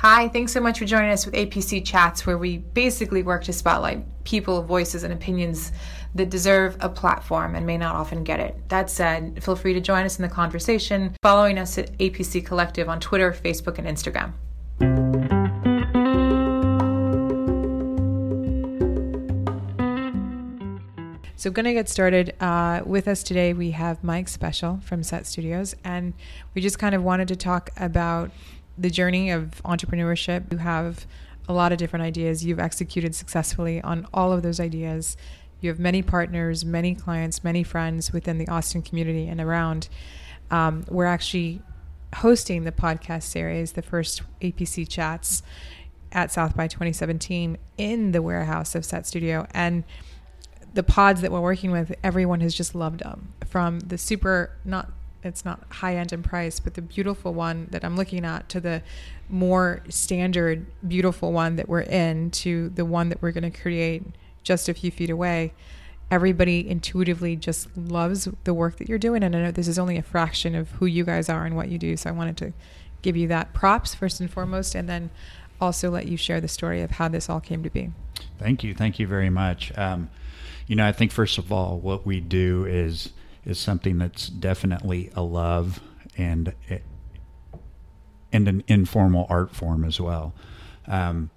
[0.00, 3.52] Hi, thanks so much for joining us with APC Chats, where we basically work to
[3.52, 5.72] spotlight people, voices, and opinions
[6.14, 8.56] that deserve a platform and may not often get it.
[8.68, 12.88] That said, feel free to join us in the conversation, following us at APC Collective
[12.88, 14.34] on Twitter, Facebook, and Instagram.
[21.34, 22.34] So, going to get started.
[22.40, 26.14] Uh, with us today, we have Mike Special from Set Studios, and
[26.54, 28.30] we just kind of wanted to talk about
[28.78, 30.52] the journey of entrepreneurship.
[30.52, 31.06] You have
[31.48, 32.44] a lot of different ideas.
[32.44, 35.16] You've executed successfully on all of those ideas.
[35.60, 39.88] You have many partners, many clients, many friends within the Austin community and around.
[40.50, 41.62] Um, we're actually
[42.16, 45.42] hosting the podcast series, the first APC chats
[46.12, 49.46] at South by 2017 in the warehouse of Set Studio.
[49.50, 49.84] And
[50.74, 54.92] the pods that we're working with, everyone has just loved them from the super, not
[55.22, 58.60] it's not high end in price, but the beautiful one that I'm looking at to
[58.60, 58.82] the
[59.28, 64.02] more standard beautiful one that we're in to the one that we're going to create
[64.42, 65.52] just a few feet away.
[66.10, 69.22] Everybody intuitively just loves the work that you're doing.
[69.22, 71.68] And I know this is only a fraction of who you guys are and what
[71.68, 71.96] you do.
[71.96, 72.52] So I wanted to
[73.02, 75.10] give you that props first and foremost, and then
[75.60, 77.90] also let you share the story of how this all came to be.
[78.38, 78.74] Thank you.
[78.74, 79.76] Thank you very much.
[79.76, 80.08] Um,
[80.66, 83.10] you know, I think first of all, what we do is
[83.48, 85.80] is something that's definitely a love
[86.16, 86.54] and
[88.30, 90.34] and an informal art form as well.
[90.86, 91.30] Um,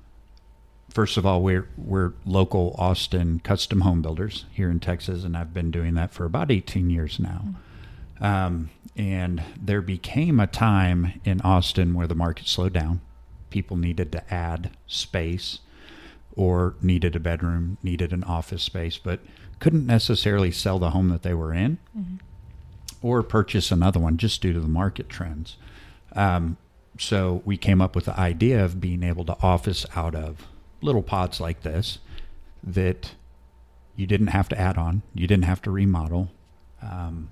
[0.89, 5.53] first of all, we're we're local Austin custom home builders here in Texas, and I've
[5.53, 7.55] been doing that for about 18 years now.
[8.19, 13.01] Um, and there became a time in Austin where the market slowed down.
[13.49, 15.59] People needed to add space,
[16.35, 19.19] or needed a bedroom, needed an office space, but
[19.59, 22.15] couldn't necessarily sell the home that they were in mm-hmm.
[23.01, 25.57] or purchase another one just due to the market trends.
[26.13, 26.57] Um,
[26.97, 30.47] so we came up with the idea of being able to office out of
[30.81, 31.99] little pods like this
[32.63, 33.11] that
[33.95, 36.31] you didn't have to add on, you didn't have to remodel.
[36.81, 37.29] Um,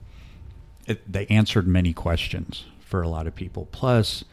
[0.86, 3.68] it, they answered many questions for a lot of people.
[3.72, 4.24] Plus,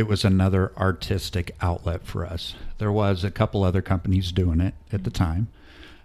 [0.00, 2.54] it was another artistic outlet for us.
[2.78, 5.48] There was a couple other companies doing it at the time,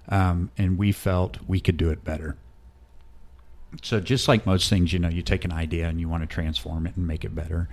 [0.10, 2.36] um, and we felt we could do it better.
[3.82, 6.28] So just like most things, you know, you take an idea and you want to
[6.28, 7.70] transform it and make it better.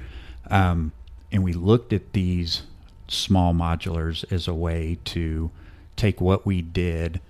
[0.49, 0.93] Um,
[1.33, 2.62] and we looked at these
[3.09, 5.50] small modulars as a way to
[5.97, 7.21] take what we did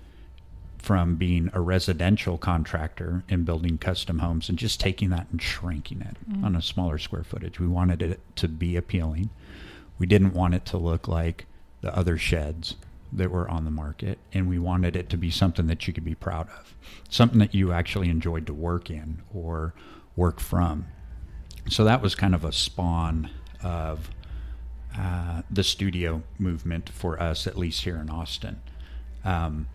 [0.83, 6.01] from being a residential contractor and building custom homes and just taking that and shrinking
[6.01, 6.43] it mm.
[6.43, 7.57] on a smaller square footage.
[7.57, 9.29] We wanted it to be appealing.
[9.97, 11.45] We didn't want it to look like
[11.79, 12.75] the other sheds
[13.13, 16.03] that were on the market, and we wanted it to be something that you could
[16.03, 16.75] be proud of,
[17.09, 19.73] something that you actually enjoyed to work in or
[20.17, 20.85] work from.
[21.69, 23.29] So that was kind of a spawn
[23.63, 24.09] of
[24.97, 28.61] uh, the studio movement for us, at least here in Austin.
[29.23, 29.67] Um,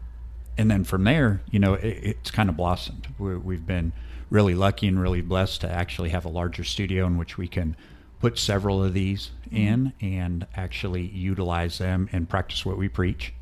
[0.58, 3.06] and then from there, you know, it, it's kind of blossomed.
[3.18, 3.92] we have been
[4.28, 7.76] really lucky and really blessed to actually have a larger studio in which we can
[8.20, 9.56] put several of these mm-hmm.
[9.56, 13.32] in and actually utilize them and practice what we preach.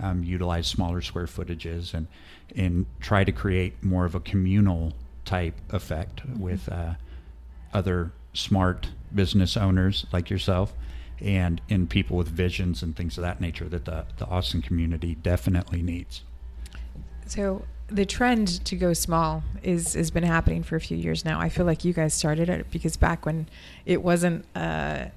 [0.00, 2.06] Um, utilize smaller square footages and
[2.54, 4.92] and try to create more of a communal
[5.24, 6.40] type effect mm-hmm.
[6.40, 6.94] with uh,
[7.72, 10.72] other smart business owners like yourself
[11.20, 15.16] and in people with visions and things of that nature that the, the Austin community
[15.16, 16.22] definitely needs.
[17.28, 21.40] So the trend to go small is has been happening for a few years now.
[21.40, 23.48] I feel like you guys started it because back when
[23.86, 25.10] it wasn't a,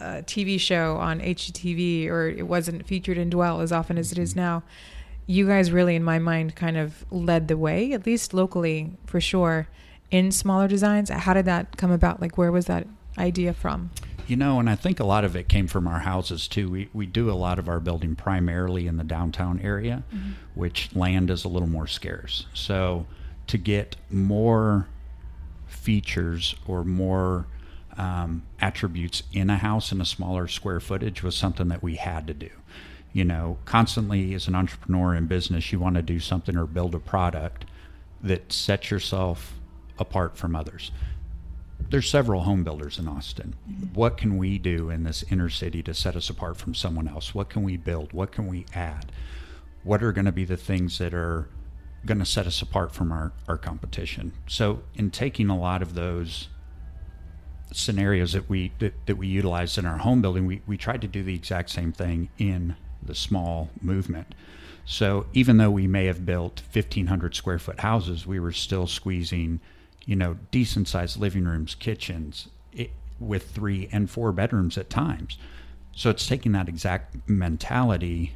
[0.00, 4.18] a TV show on HGTV or it wasn't featured in Dwell as often as it
[4.18, 4.40] is mm-hmm.
[4.40, 4.62] now,
[5.26, 9.20] you guys really, in my mind, kind of led the way, at least locally for
[9.20, 9.68] sure,
[10.10, 11.10] in smaller designs.
[11.10, 12.20] How did that come about?
[12.20, 12.86] Like, where was that
[13.18, 13.90] idea from?
[14.28, 16.70] You know, and I think a lot of it came from our houses too.
[16.70, 20.32] We we do a lot of our building primarily in the downtown area, mm-hmm.
[20.54, 22.44] which land is a little more scarce.
[22.52, 23.06] So
[23.46, 24.86] to get more
[25.66, 27.46] features or more
[27.96, 32.26] um, attributes in a house in a smaller square footage was something that we had
[32.26, 32.50] to do.
[33.14, 36.94] You know, constantly as an entrepreneur in business, you want to do something or build
[36.94, 37.64] a product
[38.22, 39.54] that sets yourself
[39.98, 40.92] apart from others
[41.90, 43.54] there's several home builders in Austin.
[43.94, 47.34] What can we do in this inner city to set us apart from someone else?
[47.34, 48.12] What can we build?
[48.12, 49.10] What can we add?
[49.84, 51.48] What are going to be the things that are
[52.04, 54.32] going to set us apart from our, our competition?
[54.46, 56.48] So, in taking a lot of those
[57.72, 61.08] scenarios that we that, that we utilized in our home building, we, we tried to
[61.08, 64.34] do the exact same thing in the small movement.
[64.84, 69.60] So, even though we may have built 1,500 square foot houses, we were still squeezing–
[70.08, 72.90] you know, decent sized living rooms, kitchens, it,
[73.20, 75.36] with three and four bedrooms at times.
[75.94, 78.32] So it's taking that exact mentality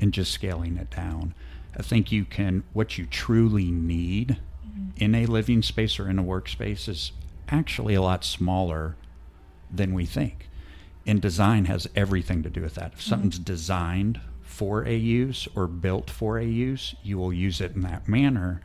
[0.00, 1.32] and just scaling it down.
[1.78, 4.90] I think you can, what you truly need mm-hmm.
[4.96, 7.12] in a living space or in a workspace is
[7.48, 8.96] actually a lot smaller
[9.70, 10.48] than we think.
[11.06, 12.94] And design has everything to do with that.
[12.94, 13.10] If mm-hmm.
[13.10, 17.82] something's designed for a use or built for a use, you will use it in
[17.82, 18.60] that manner,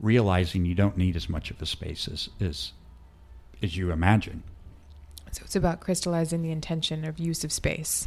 [0.00, 2.72] realizing you don't need as much of a space as, as,
[3.62, 4.42] as you imagine.
[5.32, 8.06] So it's about crystallizing the intention of use of space.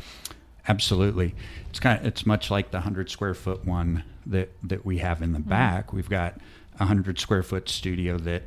[0.68, 1.36] Absolutely,
[1.70, 5.22] it's kind of it's much like the hundred square foot one that that we have
[5.22, 5.50] in the mm-hmm.
[5.50, 5.92] back.
[5.92, 6.40] We've got
[6.80, 8.44] a hundred square foot studio that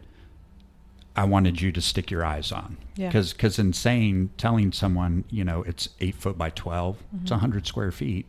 [1.15, 2.79] I wanted you to stick your eyes on.
[2.95, 3.37] Because yeah.
[3.37, 7.19] because in saying telling someone you know it's eight foot by 12 mm-hmm.
[7.23, 8.27] it's a hundred square feet,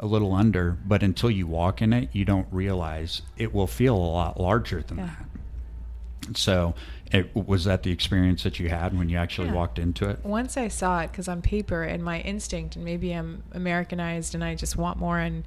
[0.00, 3.96] a little under, but until you walk in it, you don't realize it will feel
[3.96, 5.06] a lot larger than yeah.
[5.06, 6.36] that.
[6.36, 6.74] So,
[7.10, 9.54] it, was that the experience that you had when you actually yeah.
[9.54, 10.22] walked into it?
[10.24, 14.44] Once I saw it, because on paper and my instinct, and maybe I'm Americanized and
[14.44, 15.44] I just want more and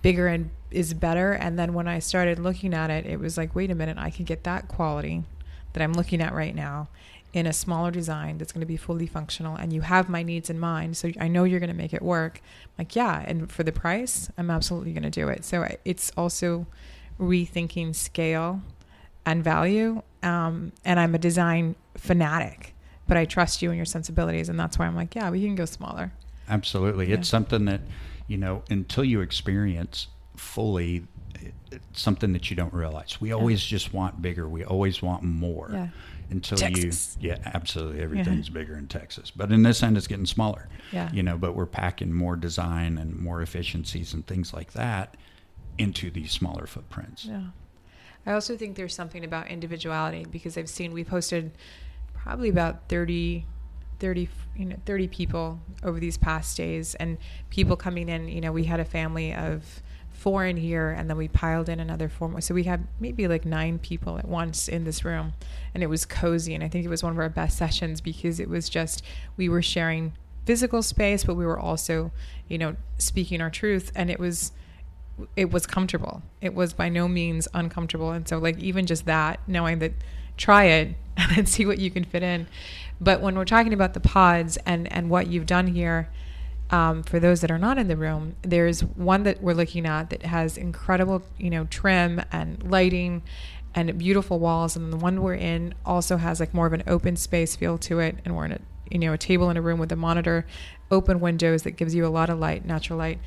[0.00, 1.32] bigger and is better.
[1.32, 4.10] And then when I started looking at it, it was like, wait a minute, I
[4.10, 5.24] can get that quality
[5.74, 6.88] that I'm looking at right now
[7.32, 10.50] in a smaller design that's going to be fully functional and you have my needs
[10.50, 12.40] in mind so i know you're going to make it work.
[12.78, 15.44] Like yeah and for the price i'm absolutely going to do it.
[15.44, 16.66] So it's also
[17.18, 18.60] rethinking scale
[19.24, 22.74] and value um, and i'm a design fanatic
[23.06, 25.54] but i trust you and your sensibilities and that's why i'm like yeah we can
[25.54, 26.12] go smaller.
[26.48, 27.08] Absolutely.
[27.08, 27.16] Yeah.
[27.16, 27.80] it's something that
[28.26, 31.06] you know until you experience fully
[31.70, 33.18] it's something that you don't realize.
[33.20, 34.46] We always just want bigger.
[34.46, 35.70] We always want more.
[35.72, 35.88] Yeah
[36.32, 37.16] until Texas.
[37.20, 38.02] you yeah absolutely.
[38.02, 38.54] Everything's yeah.
[38.54, 39.30] bigger in Texas.
[39.30, 40.68] But in this end it's getting smaller.
[40.92, 41.10] Yeah.
[41.12, 45.16] You know but we're packing more design and more efficiencies and things like that
[45.78, 47.24] into these smaller footprints.
[47.24, 47.44] Yeah.
[48.26, 51.52] I also think there's something about individuality because I've seen we posted
[52.14, 53.46] probably about 30
[53.98, 57.18] 30 you know 30 people over these past days and
[57.50, 59.80] people coming in you know we had a family of
[60.22, 62.40] four in here and then we piled in another four more.
[62.40, 65.32] So we had maybe like nine people at once in this room
[65.74, 66.54] and it was cozy.
[66.54, 69.02] And I think it was one of our best sessions because it was just,
[69.36, 70.12] we were sharing
[70.46, 72.12] physical space, but we were also,
[72.46, 73.90] you know, speaking our truth.
[73.96, 74.52] And it was,
[75.34, 76.22] it was comfortable.
[76.40, 78.12] It was by no means uncomfortable.
[78.12, 79.92] And so like even just that, knowing that
[80.36, 82.46] try it and then see what you can fit in.
[83.00, 86.08] But when we're talking about the pods and, and what you've done here,
[86.72, 90.08] um, for those that are not in the room, there's one that we're looking at
[90.08, 93.22] that has incredible, you know, trim and lighting
[93.74, 94.74] and beautiful walls.
[94.74, 98.00] And the one we're in also has like more of an open space feel to
[98.00, 98.16] it.
[98.24, 98.60] And we're in a,
[98.90, 100.46] you know, a table in a room with a monitor,
[100.90, 103.20] open windows that gives you a lot of light, natural light.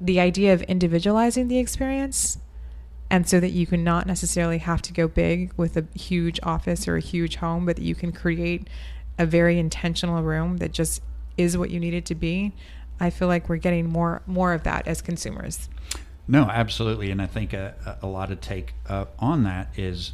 [0.00, 2.38] The idea of individualizing the experience
[3.10, 6.88] and so that you can not necessarily have to go big with a huge office
[6.88, 8.66] or a huge home, but that you can create
[9.18, 11.00] a very intentional room that just
[11.36, 12.52] is what you need it to be.
[13.00, 15.68] I feel like we're getting more more of that as consumers.
[16.28, 20.12] No, absolutely, and I think a, a lot of take uh, on that is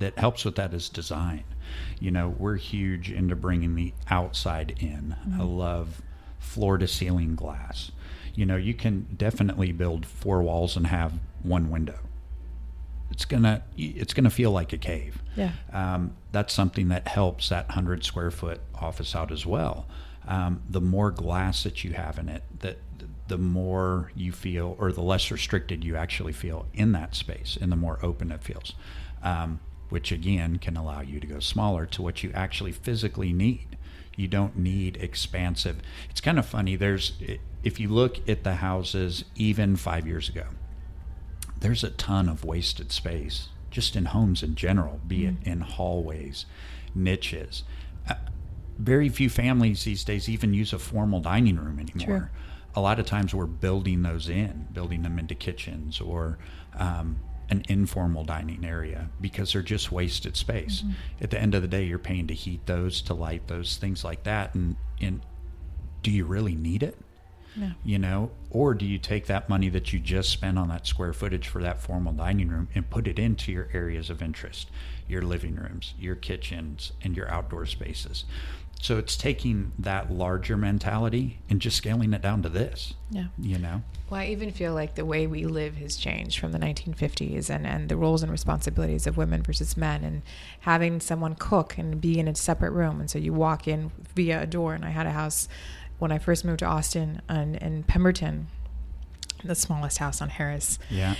[0.00, 1.44] that helps with that is design.
[2.00, 5.16] You know, we're huge into bringing the outside in.
[5.20, 5.40] Mm-hmm.
[5.40, 6.02] I love
[6.38, 7.92] floor to ceiling glass.
[8.34, 11.12] You know, you can definitely build four walls and have
[11.42, 11.98] one window.
[13.10, 15.22] It's gonna it's gonna feel like a cave.
[15.36, 15.52] Yeah.
[15.72, 19.86] Um, that's something that helps that hundred square foot office out as well
[20.28, 22.76] um, the more glass that you have in it, that
[23.28, 27.72] the more you feel, or the less restricted you actually feel in that space, and
[27.72, 28.74] the more open it feels,
[29.22, 29.58] um,
[29.88, 33.78] which again can allow you to go smaller to what you actually physically need.
[34.16, 35.80] You don't need expansive.
[36.10, 36.76] It's kind of funny.
[36.76, 37.14] There's
[37.64, 40.44] if you look at the houses even five years ago,
[41.58, 45.50] there's a ton of wasted space just in homes in general, be it mm-hmm.
[45.50, 46.44] in hallways,
[46.94, 47.62] niches
[48.78, 52.18] very few families these days even use a formal dining room anymore.
[52.18, 52.28] True.
[52.74, 56.38] A lot of times we're building those in, building them into kitchens or
[56.78, 57.18] um,
[57.50, 60.82] an informal dining area because they're just wasted space.
[60.82, 61.24] Mm-hmm.
[61.24, 64.04] At the end of the day, you're paying to heat those, to light those, things
[64.04, 64.54] like that.
[64.54, 65.22] And, and
[66.02, 66.96] do you really need it?
[67.56, 67.72] No.
[67.82, 71.12] You know, or do you take that money that you just spent on that square
[71.12, 74.70] footage for that formal dining room and put it into your areas of interest,
[75.08, 78.24] your living rooms, your kitchens, and your outdoor spaces?
[78.80, 82.94] So it's taking that larger mentality and just scaling it down to this.
[83.10, 83.26] Yeah.
[83.36, 83.82] You know?
[84.08, 87.66] Well, I even feel like the way we live has changed from the 1950s and,
[87.66, 90.22] and the roles and responsibilities of women versus men and
[90.60, 93.00] having someone cook and be in a separate room.
[93.00, 94.74] And so you walk in via a door.
[94.74, 95.48] And I had a house
[95.98, 98.46] when I first moved to Austin and in Pemberton,
[99.42, 100.78] the smallest house on Harris.
[100.88, 101.16] Yeah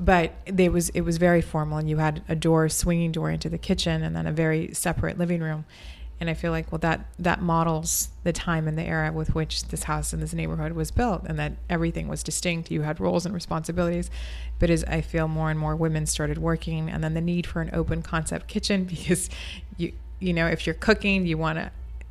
[0.00, 3.50] but there was it was very formal and you had a door swinging door into
[3.50, 5.66] the kitchen and then a very separate living room
[6.20, 9.66] and I feel like well that that models the time and the era with which
[9.68, 12.70] this house and this neighborhood was built, and that everything was distinct.
[12.70, 14.10] You had roles and responsibilities,
[14.58, 17.60] but as I feel more and more women started working, and then the need for
[17.62, 19.30] an open concept kitchen because
[19.76, 21.70] you you know if you're cooking, you want to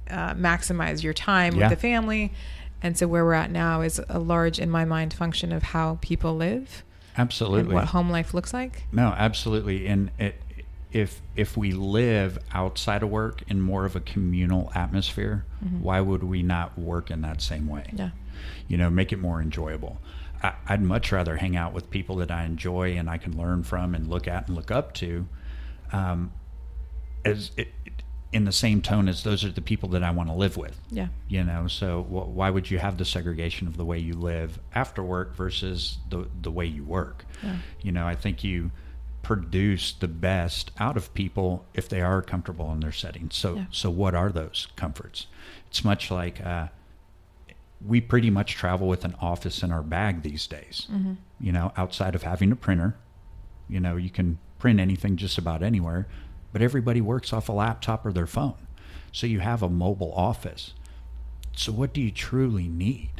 [0.09, 1.69] uh, maximize your time Yeah.
[1.69, 2.33] with the family,
[2.81, 5.99] and so where we're at now is a large, in my mind, function of how
[6.01, 6.83] people live
[7.15, 7.75] and Absolutely.
[7.75, 8.83] what home life looks like.
[8.91, 9.85] No, absolutely.
[9.87, 10.41] And it,
[10.91, 15.45] if if we live outside of work in more of a communal atmosphere,
[15.81, 17.89] why would we not work in that same way?
[17.93, 18.09] Yeah.
[18.67, 19.99] You know, make it more enjoyable.
[20.41, 23.63] I, I'd much rather hang out with people that I enjoy and I can learn
[23.63, 25.27] from and look at and look up to,
[25.91, 26.31] um,
[27.25, 27.67] as it,
[28.31, 30.79] in the same tone as those are the people that I want to live with
[30.91, 31.07] Yeah.
[31.27, 34.59] you know so wh- why would you have the segregation of the way you live
[34.75, 37.55] after work versus the the way you work Yeah.
[37.81, 38.69] you know i think you
[39.21, 43.65] produce the best out of people if they are comfortable in their setting so Yeah.
[43.71, 45.27] so what are those comforts?
[45.69, 46.67] It's much like uh,
[47.85, 50.87] we pretty much travel with an office in our bag these days.
[50.91, 51.13] Mm-hmm.
[51.39, 52.95] you know outside of having a printer
[53.69, 56.07] you know you can print anything just about anywhere
[56.51, 58.55] but everybody works off a laptop or their phone.
[59.11, 60.73] So you have a mobile office.
[61.55, 63.18] So what do you truly need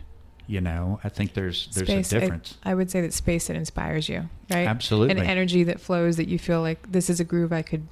[0.50, 2.12] you know i think there's there's space.
[2.12, 4.68] a I- difference I, would say that space that inspires you, right?
[4.68, 5.22] Absolutely.
[5.22, 7.88] An energy that flows that you feel like this is a groove I could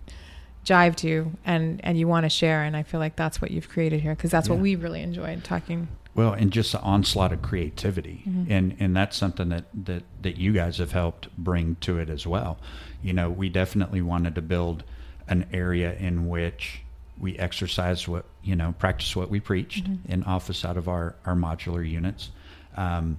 [0.65, 3.69] jive to and and you want to share and I feel like that's what you've
[3.69, 5.87] created here because that's what we really enjoyed talking.
[6.15, 8.51] well and just the onslaught of creativity Mm-hmm.
[8.51, 12.25] and and that's something that that that you guys have helped bring to it as
[12.27, 12.57] well
[13.03, 14.83] you know we definitely wanted to build
[15.29, 16.81] an area in which
[17.19, 20.11] we exercise what you know practice what we preached Mm-hmm.
[20.11, 22.31] in office out of our our modular units
[22.77, 23.17] um,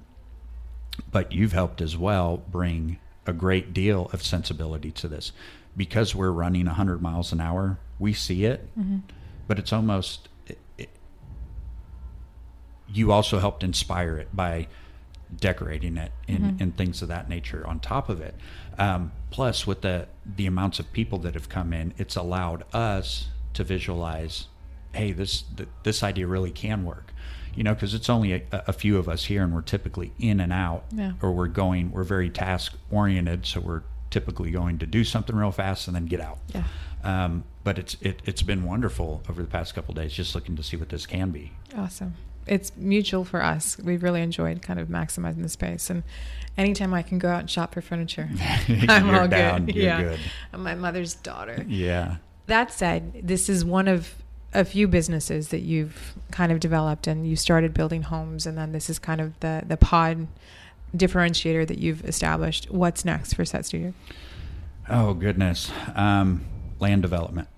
[1.13, 5.33] but you've helped as well bring a great deal of sensibility to this.
[5.77, 8.69] Because we're running 100 miles an hour we see it
[9.47, 10.89] but it's almost it, it,
[12.89, 14.67] you also helped inspire it by
[15.41, 18.35] decorating it and, and things of that nature on top of it.
[18.79, 23.29] Um, plus with the the amounts of people that have come in it's allowed us
[23.55, 24.47] to visualize
[24.93, 27.13] hey this th- this idea really can work
[27.55, 30.41] you know because it's only a, a few of us here and we're typically in
[30.41, 31.13] and out Yeah.
[31.23, 35.51] or we're going we're very task oriented so we're typically going to do something real
[35.53, 36.65] fast and then get out Yeah.
[37.05, 40.57] um, but it's it, it's been wonderful over the past couple of days just looking
[40.57, 42.15] to see what this can be Awesome.
[42.47, 43.77] It's mutual for us.
[43.77, 46.03] We've really enjoyed kind of maximizing the space and
[46.57, 48.27] anytime I can go out and shop for furniture,
[48.89, 49.67] I'm all down.
[49.67, 49.75] good.
[49.75, 50.03] You're yeah.
[50.03, 50.19] good.
[50.55, 51.63] I'm my mother's daughter.
[51.69, 52.17] yeah
[52.47, 54.15] That said, this is one of
[54.55, 58.73] a few businesses that you've kind of developed and you started building homes and then
[58.73, 60.27] this is kind of the the pod
[60.97, 62.71] differentiator that you've established.
[62.71, 63.93] What's next for Set Studio?
[64.89, 66.45] oh goodness um,
[66.81, 67.49] land development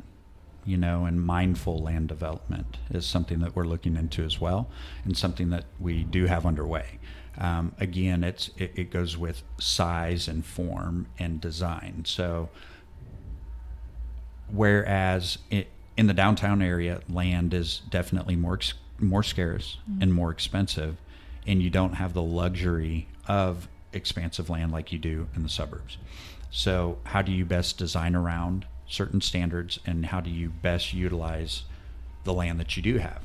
[0.65, 4.69] you know and mindful land development is something that we're looking into as well
[5.05, 6.99] and something that we do have underway
[7.39, 12.49] um, again it's it, it goes with size and form and design so
[14.49, 15.69] whereas it,
[16.01, 20.01] in the downtown area, land is definitely more ex- more scarce mm-hmm.
[20.01, 20.97] and more expensive,
[21.47, 25.99] and you don't have the luxury of expansive land like you do in the suburbs.
[26.51, 31.65] So, how do you best design around certain standards, and how do you best utilize
[32.25, 33.23] the land that you do have?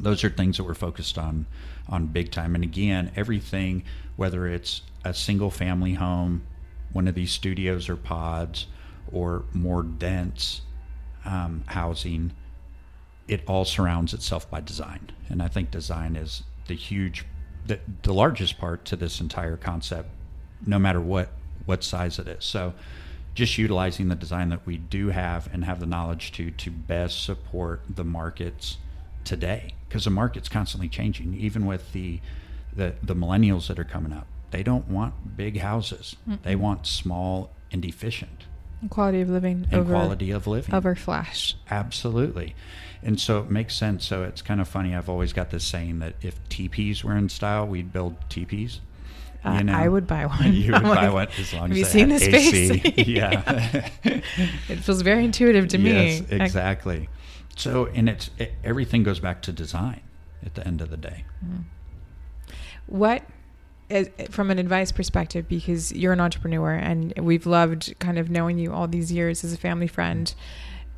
[0.00, 1.44] those are things that we're focused on
[1.88, 3.82] on big time and again everything
[4.14, 6.40] whether it's a single family home
[6.92, 8.66] one of these studios or pods
[9.10, 10.60] or more dense
[11.28, 12.32] um, housing
[13.28, 15.10] it all surrounds itself by design.
[15.28, 17.24] And i think design is the huge
[17.66, 20.08] the, the largest part to this entire concept
[20.66, 21.30] no matter what
[21.66, 22.44] what size it is.
[22.44, 22.72] So
[23.34, 27.22] just utilizing the design that we do have and have the knowledge to to best
[27.22, 28.78] support the markets
[29.24, 29.74] today.
[29.88, 32.20] Because the market's constantly changing even with the,
[32.74, 34.26] the the millennials that are coming up.
[34.50, 36.16] They don't want big houses.
[36.42, 38.46] They want small and efficient
[38.90, 41.56] Quality of living and over quality of living over flash.
[41.70, 42.54] absolutely
[43.02, 45.98] and so it makes sense so it's kind of funny i've always got this saying
[45.98, 48.80] that if teepees were in style we'd build teepees
[49.44, 49.72] Uh, You know?
[49.72, 50.52] I would buy one.
[50.64, 52.78] you would I'm buy like, one as long have as you seen the AC.
[52.78, 53.06] space?
[53.08, 53.90] yeah
[54.68, 55.90] It feels very intuitive to me.
[55.92, 57.08] Yes, exactly.
[57.56, 60.00] So, and it's it, everything goes back to design
[60.44, 61.24] at the end of the day.
[62.86, 63.22] what
[63.90, 68.58] as- from an advice perspective because you're an entrepreneur and we've loved kind of knowing
[68.58, 70.34] you all these years as a family friend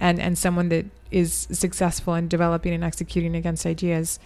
[0.01, 4.19] and and someone that is successful in developing and executing against ideas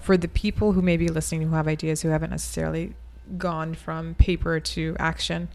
[0.00, 2.92] for the people who may be listening who have ideas who haven't necessarily
[3.38, 5.48] gone from paper to action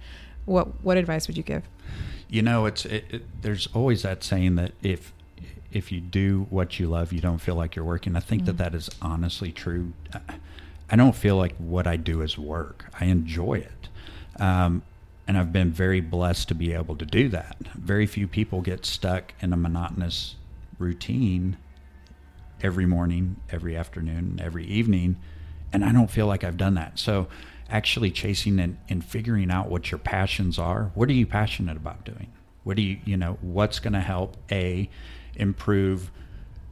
[0.46, 1.63] what what advice would you give
[2.29, 5.13] You know, it's it, it, there's always that saying that if
[5.72, 8.15] if you do what you love, you don't feel like you're working.
[8.15, 8.46] I think Mm.
[8.48, 9.91] that that is honestly true.
[10.89, 12.86] I don't feel like what I do is work.
[13.00, 13.89] I enjoy it.
[14.39, 14.84] Um,
[15.27, 17.58] and I've been very blessed to be able to do that.
[17.74, 20.36] Very few people get stuck in a monotonous
[20.77, 21.58] routine
[22.62, 25.18] every morning, every afternoon, every evening.
[25.74, 27.00] And I don't feel like I've done that.
[27.00, 27.27] So,
[27.68, 30.92] actually chasing and, and figuring out what your passions are.
[30.94, 32.32] What are you passionate about doing?
[32.63, 34.88] What do you, you know, what's going to help A,
[35.36, 36.12] improve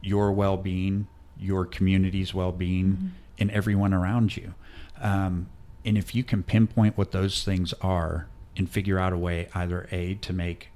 [0.02, 3.06] your well being, your community's well being, Mm-hmm.
[3.38, 4.54] And everyone around you?
[5.00, 5.48] Um,
[5.84, 9.88] and if you can pinpoint what those things are and figure out a way, either
[9.90, 10.68] A, to make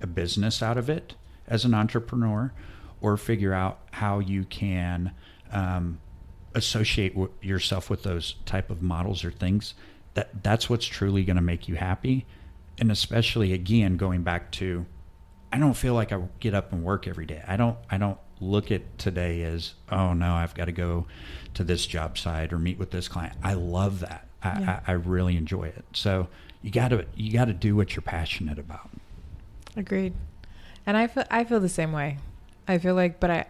[0.00, 1.14] a business out of it
[1.46, 2.52] as an entrepreneur,
[3.00, 5.12] or figure out how you can
[5.52, 6.00] um,
[6.54, 9.74] associate w- yourself with those type of models or things
[10.14, 12.24] that that's what's truly going to make you happy
[12.78, 14.86] and especially again going back to
[15.52, 18.18] i don't feel like i get up and work every day i don't i don't
[18.40, 21.06] look at today as oh no i've got to go
[21.54, 24.80] to this job site or meet with this client i love that i, Yeah.
[24.86, 26.28] I, I really enjoy it so
[26.62, 28.90] you got to you got to do what you're passionate about
[29.76, 30.14] Agreed.
[30.86, 32.18] And I feel I feel the same way.
[32.66, 33.46] I feel like, but I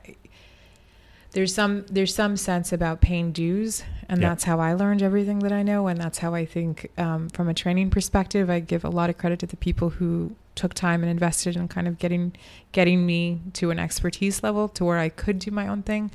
[1.37, 5.53] there's some there's some sense about paying dues, and that's how I learned everything that
[5.53, 8.89] I know, and that's how I think um, from a training perspective, I give a
[8.89, 12.33] lot of credit to the people who took time and invested in kind of getting
[12.73, 16.11] getting me to an expertise level to where I could do my own thing.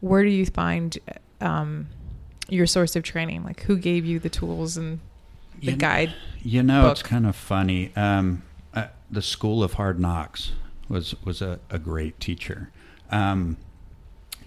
[0.00, 0.98] Where do you find
[1.42, 1.88] um,
[2.48, 3.44] your source of training?
[3.44, 5.00] Like, who gave you the tools and
[5.60, 6.14] the You- guide?
[6.42, 7.92] You know, it's kind of funny.
[7.94, 10.52] Um, uh, the School of Hard Knocks
[10.88, 12.70] was was a, a great teacher,
[13.10, 13.58] um,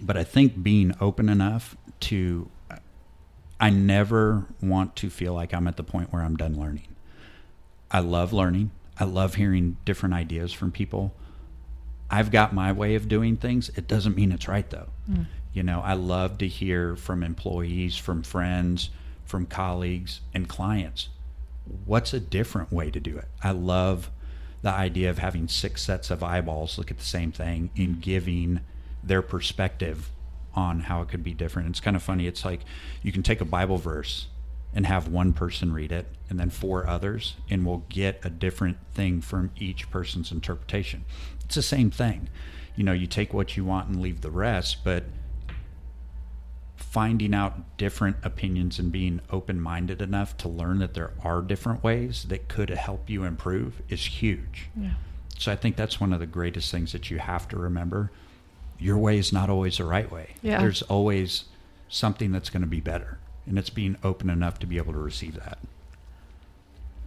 [0.00, 2.48] but I think being open enough to,
[3.60, 6.88] I never want to feel like I'm at the point where I'm done learning.
[7.90, 8.70] I love learning.
[8.98, 11.14] I love hearing different ideas from people.
[12.10, 13.70] I've got my way of doing things.
[13.70, 14.88] It doesn't mean it's right though.
[15.10, 15.26] Mm.
[15.52, 18.90] You know, I love to hear from employees, from friends,
[19.24, 21.08] from colleagues, and clients.
[21.84, 23.26] What's a different way to do it?
[23.42, 24.10] I love
[24.62, 28.60] the idea of having six sets of eyeballs look at the same thing and giving
[29.06, 30.10] their perspective
[30.54, 31.68] on how it could be different.
[31.68, 32.26] It's kind of funny.
[32.26, 32.60] It's like
[33.02, 34.26] you can take a Bible verse
[34.74, 38.76] and have one person read it and then four others, and we'll get a different
[38.92, 41.04] thing from each person's interpretation.
[41.44, 42.28] It's the same thing.
[42.74, 45.04] You know, you take what you want and leave the rest, but
[46.76, 51.82] finding out different opinions and being open minded enough to learn that there are different
[51.84, 54.68] ways that could help you improve is huge.
[54.74, 54.90] Yeah.
[55.38, 58.10] So I think that's one of the greatest things that you have to remember.
[58.78, 60.30] Your way is not always the right way.
[60.42, 60.60] Yeah.
[60.60, 61.44] There's always
[61.88, 63.18] something that's going to be better.
[63.46, 65.58] And it's being open enough to be able to receive that.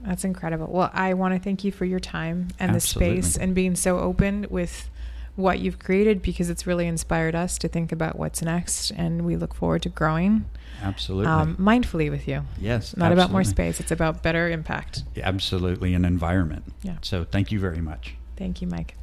[0.04, 0.68] That's incredible.
[0.68, 3.18] Well, I want to thank you for your time and Absolutely.
[3.18, 4.90] the space and being so open with
[5.36, 9.38] what you've created because it's really inspired us to think about what's next and we
[9.38, 10.46] look forward to growing
[10.82, 11.28] Absolutely.
[11.28, 12.44] um, mindfully with you.
[12.60, 12.96] yes.
[12.96, 15.04] Not about more space, it's about better impact.
[15.22, 15.94] Absolutely.
[15.94, 16.66] An environment.
[16.84, 16.98] Yeah.
[17.02, 18.16] So thank you very much.
[18.36, 18.96] Thank you, Mike.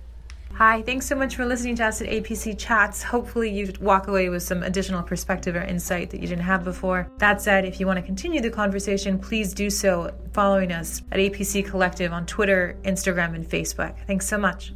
[0.54, 3.02] Hi, thanks so much for listening to us at APC Chats.
[3.02, 7.11] Hopefully, you walk away with some additional perspective or insight that you didn't have before.
[7.18, 11.18] That said, if you want to continue the conversation, please do so following us at
[11.18, 13.94] APC Collective on Twitter, Instagram, and Facebook.
[14.06, 14.72] Thanks so much.